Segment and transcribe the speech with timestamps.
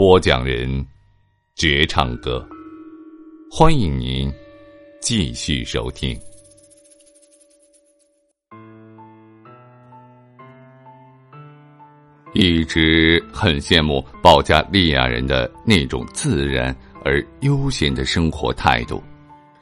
[0.00, 0.82] 播讲人：
[1.56, 2.42] 绝唱歌，
[3.50, 4.32] 欢迎您
[4.98, 6.18] 继续收听。
[12.32, 19.02] 一直很羡慕保加利亚人的那种自然而悠闲的生活态度，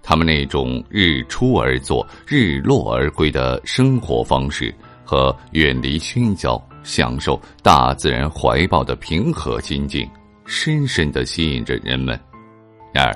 [0.04, 4.72] 他们那种日出而作、日落而归的生活方式
[5.04, 10.08] 和远离喧嚣、享受大自然怀抱的平和心境，
[10.48, 12.18] 深深的吸引着人们。
[12.92, 13.14] 然而，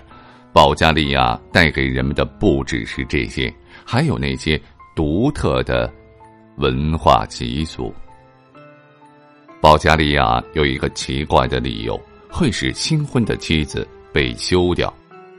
[0.53, 3.53] 保加利亚带给人们的不只是这些，
[3.85, 4.61] 还有那些
[4.95, 5.91] 独特的
[6.59, 7.93] 文化习俗。
[9.63, 14.93] 保加利亚有一个奇怪的理由，会使新婚的妻子被休掉。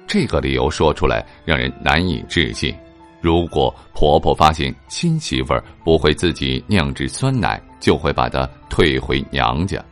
[0.08, 2.76] 这个理由说出来让人难以置信。
[3.22, 9.84] 如果婆婆发现新媳妇不会自己酿制酸奶，就会把她退回娘家。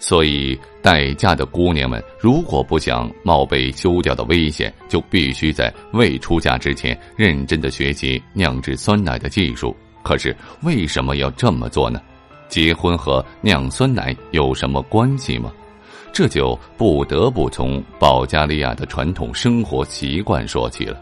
[0.00, 9.76] 所以，待嫁的姑娘们如果不想冒被休掉的危险，就必须在未出嫁之前认真的学习酿制酸奶的技术。
[10.04, 12.00] 可是，为什么要这么做呢？
[12.48, 15.52] 结婚和酿酸奶有什么关系吗？
[16.12, 20.98] 这就不得不从保加利亚的传统生活习惯说起了。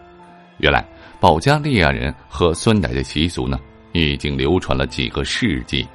[0.58, 0.84] 原来，
[1.20, 3.60] 保加利亚人喝酸奶的习俗呢，
[3.92, 5.86] 已经流传了几个世纪。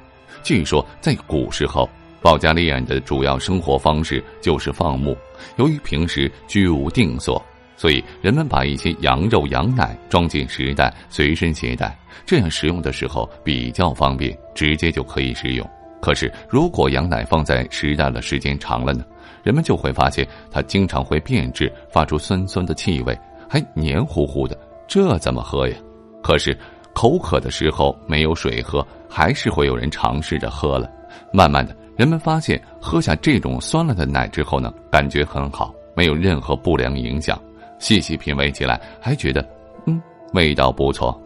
[0.42, 1.88] 据说，在古时候，
[2.22, 5.16] 保加利亚人的主要生活方式就是放牧。
[5.56, 7.44] 由于平时居无定所。
[7.74, 15.68] 所以，人们把一些羊肉、羊奶装进食袋，随身携带，这样食用的时候比较方便，直接就可以食用。
[16.00, 19.04] 可是，如果羊奶放在食袋的时间长了呢？
[19.42, 23.18] 人们就会发现它经常会变质，发出酸酸的气味，
[23.48, 24.56] 还黏糊糊的，
[24.86, 25.76] 这怎么喝呀？
[26.22, 26.56] 可是，
[26.92, 30.88] 口渴的时候没有水喝，还是会有人尝试着喝了。
[31.32, 37.40] 慢慢的，人们发现喝下这种酸了的奶之后呢，感觉很好，没有任何不良影响。
[37.78, 39.44] 细细品味起来，还觉得，
[39.86, 40.00] 嗯，
[40.34, 41.20] 味道不错。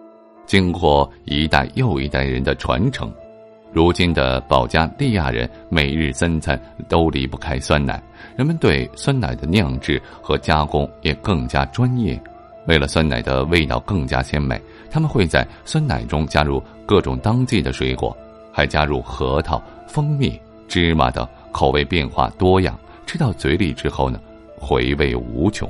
[0.47, 3.13] 经过一代又一代人的传承，
[3.73, 6.59] 如今的保加利亚人每日三餐
[6.89, 8.03] 都离不开酸奶。
[8.37, 12.19] 人们对酸奶的酿制和加工也更加专业。
[12.67, 14.61] 为了酸奶的味道更加鲜美，
[14.91, 18.17] 他们会在酸奶中加入各种当季的水果，
[18.53, 22.79] 还加入核桃、蜂蜜、芝麻等，口味变化多样。
[23.07, 24.21] 吃到嘴里之后呢，
[24.59, 25.69] 回味无穷。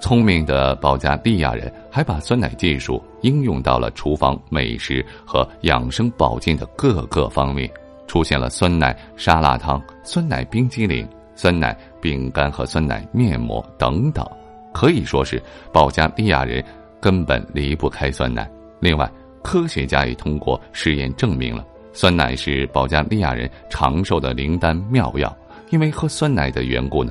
[0.00, 7.70] 聪明的保加利亚人还把酸奶技术应用到了厨房美食和养生保健的各个方面，
[8.06, 14.26] 出现了酸奶沙拉汤、酸奶冰激凌、酸奶饼干和酸奶面膜等等，
[14.74, 15.42] 可以说是
[15.72, 16.62] 保加利亚人
[17.00, 18.48] 根本离不开酸奶。
[18.80, 19.10] 另外，
[19.42, 21.64] 科学家也通过实验证明了，
[21.96, 25.34] 酸奶是保加利亚人长寿的灵丹妙药，
[25.70, 27.10] 因为喝酸奶的缘故呢。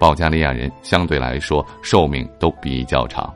[0.00, 3.32] 保加利亚人相对来说寿命都比较长，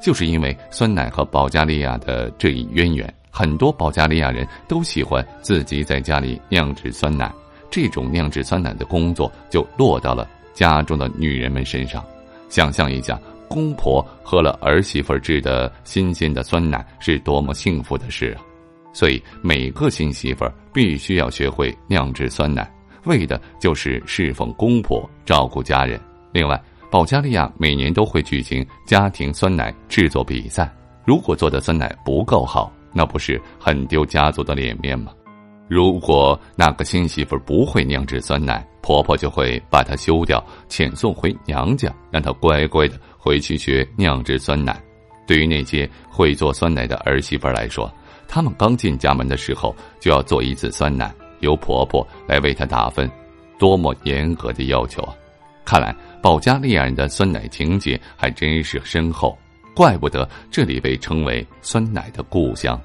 [0.00, 7.30] 就是因为酸奶和保加利亚的这一渊源，很多保加利亚人都喜欢自己在家里酿制酸奶。
[7.70, 12.02] 这种酿制酸奶的工作就落到了家中的女人们身上。
[12.48, 18.47] 想象一下，公婆喝了儿媳妇制的新鲜的酸奶是多么幸福的事啊！
[18.92, 22.68] 所以每个新媳妇必须要学会酿制酸奶。
[23.04, 25.98] 为的就是侍奉公婆、照顾家人。
[26.32, 30.70] 另外，保加利亚每年都会举行家庭酸奶制作比赛。
[31.06, 35.12] 如果做的酸奶不够好，那不是很丢家族的脸面吗？
[35.68, 44.78] 如果那个新媳妇不会酿制酸奶，婆婆就会把她休掉，遣送回娘家，让她乖乖的回去学酿制酸奶。
[45.28, 47.88] 对于那些会做酸奶的儿媳妇来说，
[48.26, 51.14] 她们刚进家门的时候就要做一次酸奶。
[51.40, 53.08] 由婆婆来为她打分，
[53.60, 55.14] 多么严格的要求啊！
[55.64, 59.38] 看来保加利亚人的酸奶情节还真是深厚，
[59.72, 62.80] 怪不得这里被称为酸奶的故乡。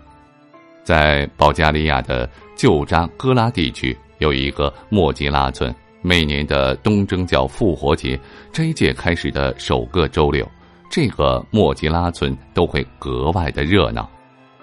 [0.84, 8.20] 在保加利亚的旧扎戈拉地区有一个莫吉拉村，每年的东正教复活节
[8.52, 10.48] 这一届开始的首个周六，
[10.94, 14.08] 这个莫吉拉村都会格外的热闹，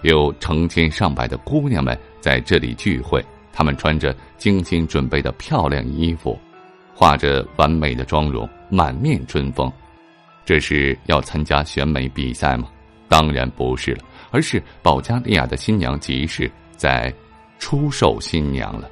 [0.02, 3.20] 有成千上百的姑娘们在这里聚会，
[3.52, 6.38] 她们穿着精心准备的漂亮衣服。
[6.94, 9.68] 画着完美的妆容，满面春风，
[10.44, 12.68] 这是要参加选美比赛吗？
[13.08, 17.12] 当然不是了，而是保加利亚的新娘集市在
[17.58, 18.88] 出售新娘了。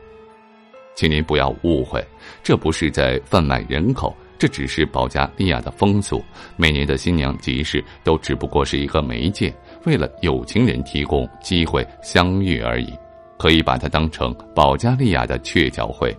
[0.96, 2.05] 请您不要误会，
[2.43, 6.23] 这不是在贩卖人口，这只是保加利亚的风俗。
[6.56, 9.52] 每年的新娘集市都只不过是一个媒介，
[9.85, 12.93] 为了有情人提供机会相遇而已，
[13.37, 16.17] 可以把它当成保加利亚的鹊桥会。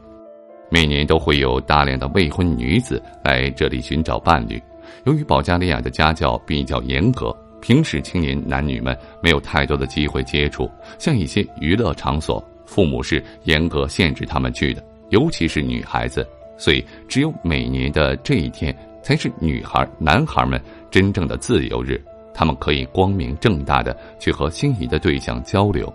[0.70, 4.62] 每年都会有大量的未婚女子来这里寻找伴侣。
[5.06, 10.70] 由于保加利亚的家教比较严格，平时青年男女们没有太多的机会接触。
[11.00, 16.28] 像一些娱乐场所，父母是严格限制他们去的，尤其是女孩子。
[16.60, 20.62] 所以，只有每年的这一天才是女孩、男孩们
[20.92, 22.00] 真正的自由日，
[22.34, 25.92] 他们可以光明正大的去和心仪的对象交流，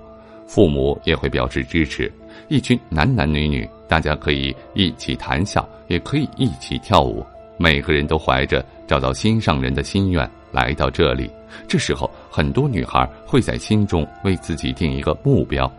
[0.47, 2.11] 父母也会表示支持。
[2.49, 7.25] 一群男男女女，大家可以一起谈笑，也可以一起跳舞。
[7.59, 11.31] 每个人都怀着找到心上人的心愿来到这里。
[11.69, 15.71] 这时候，很多女孩会在心中为自己定一个目标：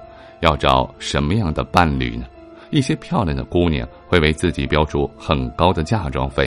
[0.41, 2.25] 要找什么样的伴侣呢？
[2.75, 6.45] 一些漂亮的姑娘会为自己标出很高的嫁妆费，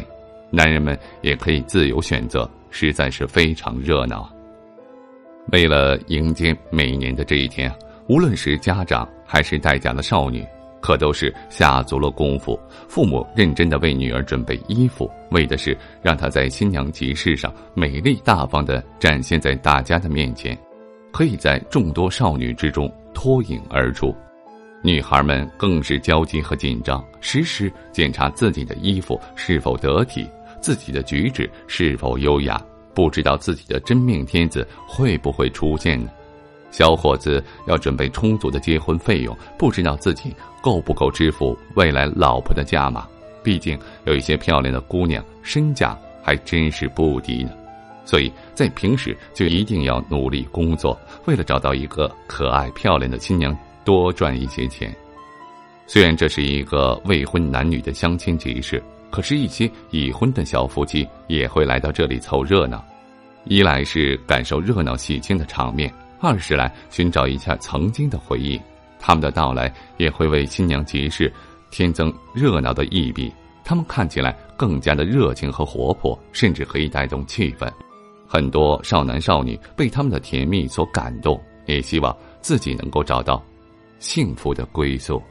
[0.51, 4.31] 男人们也可以自由选择，实在是非常热闹。
[5.53, 7.75] 为了迎接每年的这一天。
[8.09, 10.43] 无论是家长还是待嫁的少女，
[10.81, 12.59] 可都是下足了功夫。
[12.89, 20.57] 父母认真的为女儿准备衣服，为的是让她在新娘集市上美丽大方的展现在大家的面前，
[21.13, 24.15] 可以在众多少女之中脱颖而出。
[24.83, 30.29] 女孩们更是焦急和紧张，时时检查自己的衣服是否得体，
[30.61, 32.61] 自己的举止是否优雅，
[32.95, 36.11] 不知道自己的真命天子会不会出现呢？
[36.71, 43.09] 小伙子要准备充足的结婚费用，不知道自己够不够支付未来老婆的价码。
[43.43, 47.51] 毕竟有一些漂亮的姑娘身价还真是不低呢，
[48.05, 53.57] 所以在平时就一定要努力工作，为了找到一个可爱漂亮的新娘，
[53.89, 54.95] 多赚一些钱。
[55.87, 62.85] 虽然这是一个未婚男女的相亲集市，可是，一些已婚的小夫妻也会来到这里凑热闹，
[63.45, 65.91] 一来是感受热闹喜庆的场面。
[66.21, 68.61] 二是来寻找一下曾经的回忆，
[68.99, 71.33] 他们的到来也会为新娘集市
[71.71, 73.33] 添增热闹的意笔。
[73.65, 77.67] 他们看起来更加的热情和活泼，甚至可以带动气氛。
[78.27, 83.43] 很多少男少女被他们的甜蜜所感动，也希望自己能够找到
[83.99, 85.23] 幸福的归宿。